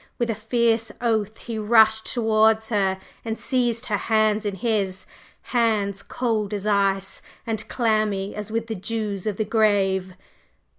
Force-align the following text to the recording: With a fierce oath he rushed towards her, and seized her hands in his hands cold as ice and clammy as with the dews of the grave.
With 0.17 0.31
a 0.31 0.33
fierce 0.33 0.91
oath 0.99 1.37
he 1.37 1.59
rushed 1.59 2.11
towards 2.11 2.69
her, 2.69 2.97
and 3.23 3.37
seized 3.37 3.85
her 3.85 3.97
hands 3.97 4.47
in 4.47 4.55
his 4.55 5.05
hands 5.53 6.01
cold 6.01 6.55
as 6.55 6.65
ice 6.65 7.21
and 7.45 7.67
clammy 7.69 8.33
as 8.33 8.51
with 8.51 8.65
the 8.65 8.73
dews 8.73 9.27
of 9.27 9.37
the 9.37 9.45
grave. 9.45 10.13